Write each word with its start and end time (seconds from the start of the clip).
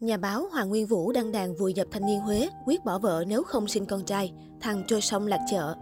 Nhà 0.00 0.16
báo 0.16 0.48
Hoàng 0.52 0.68
Nguyên 0.68 0.86
Vũ 0.86 1.12
đăng 1.12 1.32
đàn 1.32 1.54
vùi 1.54 1.74
dập 1.74 1.86
thanh 1.90 2.06
niên 2.06 2.20
Huế, 2.20 2.48
quyết 2.66 2.84
bỏ 2.84 2.98
vợ 2.98 3.24
nếu 3.26 3.42
không 3.42 3.68
sinh 3.68 3.86
con 3.86 4.04
trai, 4.04 4.32
thằng 4.60 4.82
trôi 4.86 5.00
sông 5.00 5.26
lạc 5.26 5.40
chợ. 5.50 5.74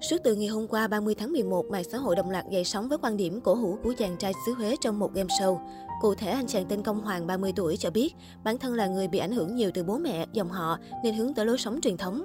Suốt 0.00 0.16
từ 0.24 0.34
ngày 0.34 0.48
hôm 0.48 0.66
qua 0.66 0.88
30 0.88 1.14
tháng 1.14 1.32
11, 1.32 1.66
mạng 1.70 1.84
xã 1.92 1.98
hội 1.98 2.16
đồng 2.16 2.30
loạt 2.30 2.44
dậy 2.50 2.64
sóng 2.64 2.88
với 2.88 2.98
quan 3.02 3.16
điểm 3.16 3.40
cổ 3.40 3.54
hủ 3.54 3.78
của 3.82 3.94
chàng 3.98 4.16
trai 4.18 4.32
xứ 4.46 4.54
Huế 4.54 4.76
trong 4.80 4.98
một 4.98 5.14
game 5.14 5.28
show. 5.40 5.58
Cụ 6.00 6.14
thể, 6.14 6.30
anh 6.30 6.46
chàng 6.46 6.66
tên 6.68 6.82
Công 6.82 7.00
Hoàng, 7.00 7.26
30 7.26 7.52
tuổi, 7.56 7.76
cho 7.76 7.90
biết 7.90 8.14
bản 8.44 8.58
thân 8.58 8.74
là 8.74 8.86
người 8.86 9.08
bị 9.08 9.18
ảnh 9.18 9.32
hưởng 9.32 9.56
nhiều 9.56 9.70
từ 9.74 9.84
bố 9.84 9.98
mẹ, 9.98 10.26
dòng 10.32 10.48
họ 10.48 10.78
nên 11.04 11.14
hướng 11.14 11.34
tới 11.34 11.46
lối 11.46 11.58
sống 11.58 11.80
truyền 11.80 11.96
thống. 11.96 12.24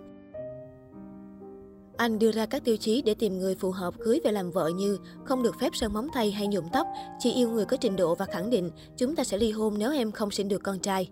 Anh 1.99 2.19
đưa 2.19 2.31
ra 2.31 2.45
các 2.45 2.63
tiêu 2.63 2.77
chí 2.77 3.01
để 3.01 3.13
tìm 3.13 3.39
người 3.39 3.55
phù 3.55 3.71
hợp 3.71 3.93
cưới 3.99 4.19
về 4.23 4.31
làm 4.31 4.51
vợ 4.51 4.71
như 4.75 4.97
không 5.23 5.43
được 5.43 5.59
phép 5.59 5.75
sơn 5.75 5.93
móng 5.93 6.07
tay 6.13 6.31
hay 6.31 6.47
nhuộm 6.47 6.69
tóc, 6.73 6.87
chỉ 7.19 7.33
yêu 7.33 7.49
người 7.49 7.65
có 7.65 7.77
trình 7.77 7.95
độ 7.95 8.15
và 8.15 8.25
khẳng 8.25 8.49
định 8.49 8.71
chúng 8.97 9.15
ta 9.15 9.23
sẽ 9.23 9.37
ly 9.37 9.51
hôn 9.51 9.75
nếu 9.77 9.93
em 9.93 10.11
không 10.11 10.31
sinh 10.31 10.47
được 10.47 10.63
con 10.63 10.79
trai. 10.79 11.09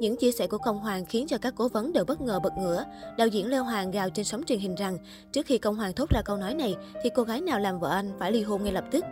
Những 0.00 0.16
chia 0.16 0.32
sẻ 0.32 0.46
của 0.46 0.58
Công 0.58 0.78
Hoàng 0.78 1.06
khiến 1.06 1.26
cho 1.26 1.38
các 1.38 1.54
cố 1.56 1.68
vấn 1.68 1.92
đều 1.92 2.04
bất 2.04 2.20
ngờ 2.20 2.40
bật 2.42 2.52
ngửa. 2.58 2.84
Đạo 3.16 3.26
diễn 3.26 3.46
Lê 3.46 3.58
Hoàng 3.58 3.90
gào 3.90 4.10
trên 4.10 4.24
sóng 4.24 4.42
truyền 4.44 4.58
hình 4.58 4.74
rằng, 4.74 4.98
trước 5.32 5.46
khi 5.46 5.58
Công 5.58 5.76
Hoàng 5.76 5.92
thốt 5.92 6.10
ra 6.10 6.22
câu 6.22 6.36
nói 6.36 6.54
này, 6.54 6.76
thì 7.02 7.10
cô 7.14 7.22
gái 7.22 7.40
nào 7.40 7.58
làm 7.58 7.80
vợ 7.80 7.90
anh 7.90 8.12
phải 8.18 8.32
ly 8.32 8.42
hôn 8.42 8.64
ngay 8.64 8.72
lập 8.72 8.84
tức. 8.90 9.04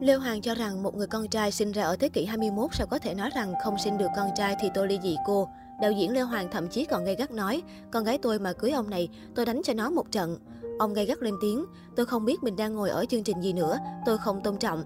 Lê 0.00 0.14
Hoàng 0.14 0.40
cho 0.40 0.54
rằng 0.54 0.82
một 0.82 0.94
người 0.94 1.06
con 1.06 1.28
trai 1.28 1.52
sinh 1.52 1.72
ra 1.72 1.82
ở 1.82 1.96
thế 1.96 2.08
kỷ 2.08 2.24
21 2.24 2.74
sao 2.74 2.86
có 2.86 2.98
thể 2.98 3.14
nói 3.14 3.30
rằng 3.34 3.54
không 3.64 3.78
sinh 3.78 3.98
được 3.98 4.08
con 4.16 4.28
trai 4.36 4.56
thì 4.60 4.68
tôi 4.74 4.88
ly 4.88 4.98
dị 5.02 5.16
cô. 5.26 5.48
Đạo 5.82 5.92
diễn 5.92 6.12
Lê 6.12 6.20
Hoàng 6.20 6.48
thậm 6.50 6.68
chí 6.68 6.84
còn 6.84 7.04
gây 7.04 7.16
gắt 7.16 7.30
nói, 7.30 7.62
con 7.90 8.04
gái 8.04 8.18
tôi 8.18 8.38
mà 8.38 8.52
cưới 8.52 8.70
ông 8.70 8.90
này, 8.90 9.08
tôi 9.34 9.46
đánh 9.46 9.60
cho 9.64 9.74
nó 9.74 9.90
một 9.90 10.12
trận. 10.12 10.38
Ông 10.78 10.94
gây 10.94 11.06
gắt 11.06 11.22
lên 11.22 11.34
tiếng, 11.40 11.64
tôi 11.96 12.06
không 12.06 12.24
biết 12.24 12.42
mình 12.42 12.56
đang 12.56 12.74
ngồi 12.74 12.90
ở 12.90 13.04
chương 13.04 13.22
trình 13.22 13.40
gì 13.40 13.52
nữa, 13.52 13.78
tôi 14.06 14.18
không 14.18 14.40
tôn 14.42 14.56
trọng. 14.56 14.84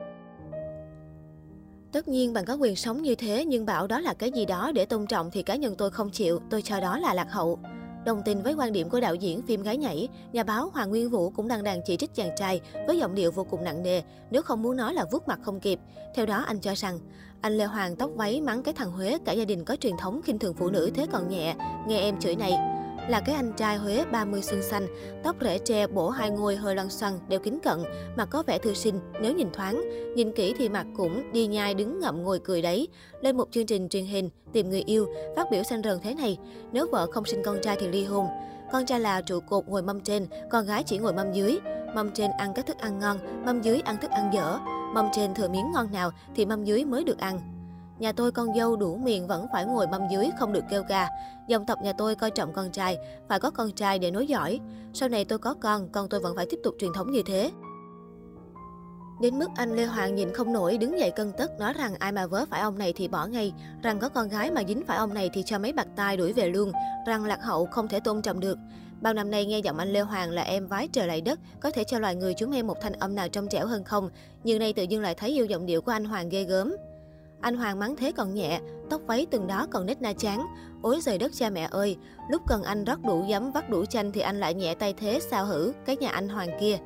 Tất 1.92 2.09
nhiên 2.09 2.32
bạn 2.32 2.45
có 2.45 2.55
quyền 2.55 2.77
sống 2.77 3.02
như 3.02 3.14
thế 3.14 3.45
nhưng 3.45 3.66
bảo 3.66 3.86
đó 3.86 4.00
là 4.00 4.14
cái 4.14 4.32
gì 4.32 4.45
đó 4.45 4.72
để 4.74 4.84
tôn 4.84 5.06
trọng 5.06 5.30
thì 5.30 5.42
cá 5.42 5.56
nhân 5.56 5.74
tôi 5.78 5.91
không 5.91 6.11
chịu, 6.11 6.41
tôi 6.50 6.62
cho 6.62 6.80
đó 6.80 6.98
là 6.98 7.14
lạc 7.14 7.30
hậu. 7.30 7.58
Đồng 8.06 8.22
tình 8.22 8.42
với 8.42 8.54
quan 8.54 8.72
điểm 8.72 8.88
của 8.88 9.00
đạo 9.00 9.14
diễn 9.14 9.42
phim 9.42 9.62
Gái 9.62 9.76
Nhảy, 9.76 10.08
nhà 10.32 10.42
báo 10.42 10.70
Hoàng 10.72 10.90
Nguyên 10.90 11.10
Vũ 11.10 11.30
cũng 11.30 11.48
đang 11.48 11.64
đàn 11.64 11.80
chỉ 11.86 11.96
trích 11.96 12.14
chàng 12.14 12.30
trai 12.36 12.60
với 12.86 12.98
giọng 12.98 13.14
điệu 13.14 13.30
vô 13.30 13.44
cùng 13.44 13.64
nặng 13.64 13.82
nề, 13.82 14.02
nếu 14.30 14.42
không 14.42 14.62
muốn 14.62 14.76
nói 14.76 14.94
là 14.94 15.04
vuốt 15.12 15.28
mặt 15.28 15.38
không 15.42 15.60
kịp. 15.60 15.80
Theo 16.14 16.27
đó 16.27 16.36
anh 16.46 16.60
cho 16.60 16.74
rằng, 16.77 16.98
anh 17.40 17.58
Lê 17.58 17.64
Hoàng 17.64 17.96
tóc 17.96 18.10
váy 18.14 18.40
mắng 18.40 18.62
cái 18.62 18.74
thằng 18.74 18.90
Huế 18.90 19.18
cả 19.24 19.32
gia 19.32 19.44
đình 19.44 19.64
có 19.64 19.77
truyền 19.77 19.96
thống 19.98 20.22
khinh 20.22 20.38
thường 20.38 20.54
phụ 20.54 20.70
nữ 20.70 20.90
thế 20.94 21.06
còn 21.12 21.28
nhẹ, 21.28 21.54
nghe 21.88 22.00
em 22.00 22.20
chửi 22.20 22.36
này 22.36 22.75
là 23.08 23.20
cái 23.20 23.34
anh 23.34 23.52
trai 23.52 23.77
Huế 23.77 24.05
30 24.12 24.42
xuân 24.42 24.62
xanh, 24.62 24.86
tóc 25.25 25.36
rễ 25.41 25.58
tre 25.58 25.86
bổ 25.86 26.08
hai 26.08 26.30
ngôi 26.30 26.56
hơi 26.56 26.75
lăn 26.75 26.91
xoăn, 26.91 27.12
đều 27.28 27.41
kính 27.41 27.61
cận, 27.61 27.78
mà 28.16 28.25
có 28.25 28.42
vẻ 28.47 28.58
thư 28.58 28.75
sinh 28.75 29.00
nếu 29.20 29.34
nhìn 29.34 29.48
thoáng. 29.52 29.83
Nhìn 30.16 30.33
kỹ 30.33 30.55
thì 30.58 30.69
mặt 30.69 30.86
cũng 30.97 31.33
đi 31.33 31.47
nhai 31.47 31.74
đứng 31.74 32.00
ngậm 32.00 32.22
ngồi 32.22 32.39
cười 32.39 32.62
đấy. 32.62 32.89
Lên 33.20 33.36
một 33.36 33.48
chương 33.50 33.67
trình 33.67 33.89
truyền 33.89 34.05
hình, 34.05 34.30
tìm 34.52 34.70
người 34.70 34.83
yêu, 34.86 35.06
phát 35.36 35.47
biểu 35.50 35.62
xanh 35.62 35.83
rần 35.83 35.98
thế 36.02 36.14
này, 36.14 36.39
nếu 36.72 36.86
vợ 36.92 37.06
không 37.12 37.24
sinh 37.24 37.42
con 37.44 37.58
trai 37.62 37.77
thì 37.80 37.89
ly 37.89 38.05
hôn. 38.05 38.27
Con 38.72 38.86
trai 38.86 39.00
là 39.00 39.20
trụ 39.20 39.41
cột 39.41 39.69
ngồi 39.69 39.83
mâm 39.83 40.00
trên, 40.00 40.27
con 40.50 40.67
gái 40.67 40.83
chỉ 40.83 40.98
ngồi 40.98 41.12
mâm 41.12 41.33
dưới. 41.33 41.58
Mâm 41.94 42.11
trên 42.11 42.30
ăn 42.39 42.52
các 42.55 42.67
thức 42.67 42.78
ăn 42.78 42.98
ngon, 42.98 43.19
mâm 43.44 43.62
dưới 43.62 43.80
ăn 43.80 43.97
thức 44.00 44.11
ăn 44.11 44.30
dở. 44.33 44.58
Mâm 44.94 45.08
trên 45.12 45.34
thừa 45.34 45.48
miếng 45.48 45.72
ngon 45.72 45.92
nào 45.92 46.11
thì 46.34 46.47
mâm 46.47 46.64
dưới 46.64 46.84
mới 46.84 47.05
được 47.05 47.19
ăn. 47.19 47.55
Nhà 47.98 48.12
tôi 48.12 48.33
con 48.33 48.55
dâu 48.56 48.77
đủ 48.77 48.97
miệng 48.97 49.27
vẫn 49.27 49.47
phải 49.52 49.64
ngồi 49.64 49.86
mâm 49.86 50.02
dưới 50.11 50.30
không 50.39 50.52
được 50.52 50.64
kêu 50.70 50.83
ca. 50.89 51.08
Dòng 51.48 51.66
tộc 51.66 51.78
nhà 51.83 51.92
tôi 51.92 52.14
coi 52.14 52.30
trọng 52.30 52.52
con 52.52 52.70
trai, 52.70 52.98
phải 53.28 53.41
có 53.41 53.50
con 53.50 53.72
trai 53.72 53.98
để 53.98 54.11
nối 54.11 54.27
dõi. 54.27 54.61
Sau 54.92 55.08
này 55.08 55.25
tôi 55.25 55.39
có 55.39 55.55
con, 55.55 55.89
con 55.89 56.08
tôi 56.08 56.20
vẫn 56.20 56.36
phải 56.36 56.47
tiếp 56.50 56.61
tục 56.64 56.74
truyền 56.78 56.92
thống 56.92 57.11
như 57.11 57.22
thế. 57.27 57.50
Đến 59.20 59.39
mức 59.39 59.48
anh 59.56 59.77
Lê 59.77 59.84
Hoàng 59.84 60.14
nhìn 60.14 60.33
không 60.33 60.52
nổi 60.52 60.78
đứng 60.78 60.98
dậy 60.98 61.11
cân 61.11 61.33
tất 61.39 61.61
nói 61.61 61.72
rằng 61.72 61.94
ai 61.98 62.12
mà 62.12 62.27
vớ 62.27 62.44
phải 62.50 62.61
ông 62.61 62.78
này 62.78 62.92
thì 62.92 63.08
bỏ 63.08 63.27
ngay, 63.27 63.52
rằng 63.83 63.98
có 63.98 64.08
con 64.08 64.28
gái 64.28 64.50
mà 64.50 64.62
dính 64.69 64.83
phải 64.86 64.97
ông 64.97 65.14
này 65.14 65.30
thì 65.33 65.42
cho 65.42 65.58
mấy 65.58 65.72
bạc 65.72 65.86
tai 65.97 66.17
đuổi 66.17 66.33
về 66.33 66.48
luôn, 66.48 66.72
rằng 67.06 67.24
lạc 67.24 67.42
hậu 67.42 67.67
không 67.67 67.89
thể 67.89 68.00
tôn 68.00 68.22
trọng 68.22 68.41
được. 68.41 68.58
Bao 69.00 69.14
năm 69.14 69.30
nay 69.30 69.47
nghe 69.47 69.58
giọng 69.58 69.78
anh 69.78 69.92
Lê 69.92 70.01
Hoàng 70.01 70.30
là 70.30 70.42
em 70.42 70.67
vái 70.67 70.89
trời 70.89 71.07
lại 71.07 71.20
đất, 71.20 71.40
có 71.61 71.70
thể 71.70 71.84
cho 71.84 71.98
loài 71.98 72.14
người 72.14 72.34
chúng 72.34 72.52
em 72.52 72.67
một 72.67 72.77
thanh 72.80 72.92
âm 72.92 73.14
nào 73.14 73.28
trong 73.28 73.48
trẻo 73.48 73.67
hơn 73.67 73.84
không, 73.84 74.11
nhưng 74.45 74.58
nay 74.58 74.73
tự 74.73 74.83
dưng 74.83 75.02
lại 75.02 75.14
thấy 75.14 75.30
yêu 75.30 75.46
giọng 75.46 75.67
điệu 75.67 75.80
của 75.80 75.92
anh 75.92 76.05
Hoàng 76.05 76.28
ghê 76.28 76.45
gớm. 76.45 76.77
Anh 77.46 77.57
Hoàng 77.57 77.79
mắng 77.79 77.96
thế 77.96 78.12
còn 78.12 78.34
nhẹ, 78.34 78.61
tóc 78.90 79.01
váy 79.07 79.27
từng 79.30 79.46
đó 79.46 79.67
còn 79.70 79.86
nít 79.86 80.02
na 80.02 80.12
chán. 80.12 80.46
Ôi 80.83 80.98
trời 81.05 81.18
đất 81.18 81.33
cha 81.34 81.51
mẹ 81.51 81.68
ơi, 81.70 81.96
lúc 82.30 82.42
cần 82.46 82.62
anh 82.62 82.84
rót 82.84 83.05
đủ 83.05 83.24
giấm 83.30 83.52
vắt 83.52 83.70
đủ 83.70 83.84
chanh 83.84 84.12
thì 84.12 84.20
anh 84.20 84.40
lại 84.40 84.55
nhẹ 84.55 84.74
tay 84.74 84.95
thế 84.96 85.20
sao 85.20 85.46
hử, 85.46 85.73
cái 85.84 85.96
nhà 85.96 86.08
anh 86.08 86.29
Hoàng 86.29 86.48
kia. 86.61 86.79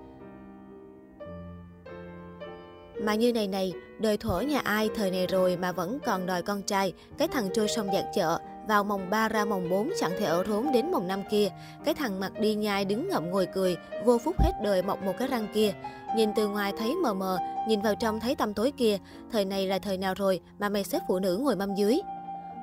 Mà 3.03 3.15
như 3.15 3.32
này 3.32 3.48
này, 3.48 3.72
đời 3.98 4.16
thổ 4.16 4.41
nhà 4.41 4.60
ai 4.65 4.91
thời 4.94 5.10
này 5.10 5.26
rồi 5.26 5.56
mà 5.56 5.72
vẫn 5.72 5.98
còn 6.06 6.26
đòi 6.26 6.43
con 6.43 6.62
trai, 6.62 6.92
cái 7.19 7.28
thằng 7.28 7.48
trôi 7.54 7.69
sông 7.69 7.92
dạt 7.92 8.04
chợ, 8.15 8.38
vào 8.69 8.84
mồng 8.84 9.10
3 9.10 9.28
ra 9.28 9.44
mồng 9.44 9.71
4 9.71 9.91
chẳng 10.00 10.12
thể 10.19 10.26
ở 10.26 10.43
thốn 10.47 10.66
đến 10.72 10.91
mồng 10.91 11.09
5 11.09 11.22
kia. 11.31 11.48
Cái 11.84 11.94
thằng 11.94 12.21
mặt 12.21 12.32
đi 12.41 12.54
nhai 12.54 12.84
đứng 12.84 13.09
ngậm 13.09 13.31
ngồi 13.31 13.47
cười, 13.47 13.76
vô 14.04 14.19
phúc 14.19 14.34
hết 14.38 14.53
đời 14.62 14.82
mọc 14.82 15.03
một 15.03 15.12
cái 15.19 15.28
răng 15.28 15.47
kia. 15.54 15.72
Nhìn 16.16 16.31
từ 16.34 16.48
ngoài 16.48 16.72
thấy 16.78 16.94
mờ 16.94 17.15
mờ, 17.15 17.38
nhìn 17.69 17.81
vào 17.81 17.94
trong 17.94 18.21
thấy 18.21 18.34
tăm 18.34 18.54
tối 18.54 18.72
kia. 18.76 18.98
Thời 19.32 19.44
này 19.44 19.66
là 19.66 19.78
thời 19.78 19.98
nào 19.98 20.15
rồi 20.15 20.41
mà 20.59 20.69
mày 20.69 20.84
xếp 20.84 20.98
phụ 21.09 21.19
nữ 21.19 21.37
ngồi 21.37 21.56
mâm 21.56 21.75
dưới. 21.75 22.00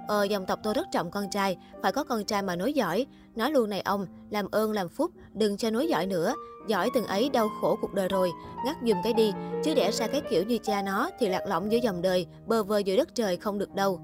Ờ, 0.07 0.23
dòng 0.23 0.45
tộc 0.45 0.59
tôi 0.63 0.73
rất 0.73 0.87
trọng 0.91 1.11
con 1.11 1.29
trai, 1.29 1.57
phải 1.83 1.91
có 1.91 2.03
con 2.03 2.25
trai 2.25 2.41
mà 2.41 2.55
nói 2.55 2.73
giỏi. 2.73 3.05
Nói 3.35 3.51
luôn 3.51 3.69
này 3.69 3.81
ông, 3.81 4.05
làm 4.29 4.47
ơn 4.51 4.71
làm 4.71 4.89
phúc, 4.89 5.11
đừng 5.33 5.57
cho 5.57 5.69
nói 5.69 5.87
giỏi 5.87 6.05
nữa. 6.07 6.33
Giỏi 6.67 6.89
từng 6.93 7.05
ấy 7.05 7.29
đau 7.29 7.49
khổ 7.61 7.77
cuộc 7.81 7.93
đời 7.93 8.07
rồi, 8.07 8.31
ngắt 8.65 8.75
dùm 8.83 8.97
cái 9.03 9.13
đi. 9.13 9.31
Chứ 9.63 9.73
đẻ 9.73 9.91
ra 9.91 10.07
cái 10.07 10.21
kiểu 10.29 10.43
như 10.43 10.57
cha 10.57 10.81
nó 10.81 11.09
thì 11.19 11.29
lạc 11.29 11.47
lõng 11.47 11.71
giữa 11.71 11.77
dòng 11.77 12.01
đời, 12.01 12.27
bơ 12.45 12.63
vơ 12.63 12.77
giữa 12.77 12.95
đất 12.95 13.15
trời 13.15 13.37
không 13.37 13.57
được 13.57 13.75
đâu. 13.75 13.99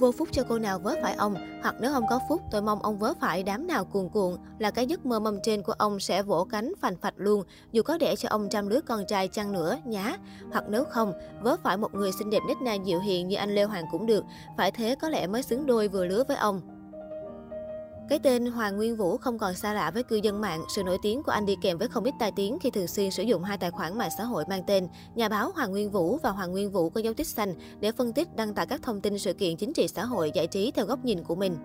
Vô 0.00 0.12
phúc 0.12 0.28
cho 0.32 0.42
cô 0.48 0.58
nào 0.58 0.78
vớ 0.78 0.94
phải 1.02 1.14
ông, 1.14 1.34
hoặc 1.62 1.74
nếu 1.80 1.92
ông 1.92 2.04
có 2.10 2.20
phúc, 2.28 2.42
tôi 2.50 2.62
mong 2.62 2.82
ông 2.82 2.98
vớ 2.98 3.14
phải 3.20 3.42
đám 3.42 3.66
nào 3.66 3.84
cuồn 3.84 4.08
cuộn, 4.08 4.36
là 4.58 4.70
cái 4.70 4.86
giấc 4.86 5.06
mơ 5.06 5.20
mâm 5.20 5.38
trên 5.42 5.62
của 5.62 5.72
ông 5.72 6.00
sẽ 6.00 6.22
vỗ 6.22 6.44
cánh 6.50 6.72
phành 6.80 6.96
phạch 6.96 7.14
luôn, 7.16 7.44
dù 7.72 7.82
có 7.82 7.98
để 7.98 8.16
cho 8.16 8.28
ông 8.28 8.48
trăm 8.50 8.68
đứa 8.68 8.80
con 8.80 9.06
trai 9.06 9.28
chăng 9.28 9.52
nữa, 9.52 9.78
nhá. 9.84 10.16
Hoặc 10.52 10.64
nếu 10.68 10.84
không, 10.84 11.12
vớ 11.42 11.56
phải 11.62 11.76
một 11.76 11.94
người 11.94 12.12
xinh 12.18 12.30
đẹp 12.30 12.40
nết 12.48 12.56
na 12.62 12.74
dịu 12.74 13.00
hiền 13.00 13.28
như 13.28 13.36
anh 13.36 13.54
Lê 13.54 13.64
Hoàng 13.64 13.84
cũng 13.92 14.06
được, 14.06 14.24
phải 14.56 14.70
thế 14.70 14.94
có 15.00 15.08
lẽ 15.08 15.26
mới 15.26 15.42
xứng 15.42 15.66
đôi 15.66 15.88
vừa 15.88 16.04
lứa 16.04 16.24
với 16.28 16.36
ông. 16.36 16.60
Cái 18.10 18.18
tên 18.18 18.46
Hoàng 18.46 18.76
Nguyên 18.76 18.96
Vũ 18.96 19.16
không 19.16 19.38
còn 19.38 19.54
xa 19.54 19.72
lạ 19.72 19.90
với 19.90 20.02
cư 20.02 20.16
dân 20.16 20.40
mạng. 20.40 20.64
Sự 20.68 20.82
nổi 20.82 20.98
tiếng 21.02 21.22
của 21.22 21.32
anh 21.32 21.46
đi 21.46 21.56
kèm 21.62 21.78
với 21.78 21.88
không 21.88 22.04
ít 22.04 22.14
tai 22.18 22.32
tiếng 22.32 22.58
khi 22.58 22.70
thường 22.70 22.86
xuyên 22.86 23.10
sử 23.10 23.22
dụng 23.22 23.44
hai 23.44 23.58
tài 23.58 23.70
khoản 23.70 23.98
mạng 23.98 24.10
xã 24.18 24.24
hội 24.24 24.44
mang 24.48 24.62
tên 24.66 24.88
Nhà 25.14 25.28
báo 25.28 25.50
Hoàng 25.54 25.70
Nguyên 25.70 25.90
Vũ 25.90 26.18
và 26.22 26.30
Hoàng 26.30 26.52
Nguyên 26.52 26.70
Vũ 26.70 26.90
có 26.90 27.00
dấu 27.00 27.14
tích 27.14 27.26
xanh 27.26 27.54
để 27.80 27.92
phân 27.92 28.12
tích, 28.12 28.36
đăng 28.36 28.54
tải 28.54 28.66
các 28.66 28.82
thông 28.82 29.00
tin 29.00 29.18
sự 29.18 29.32
kiện 29.32 29.56
chính 29.56 29.72
trị 29.72 29.88
xã 29.88 30.04
hội, 30.04 30.30
giải 30.34 30.46
trí 30.46 30.70
theo 30.70 30.86
góc 30.86 31.04
nhìn 31.04 31.24
của 31.24 31.34
mình. 31.34 31.56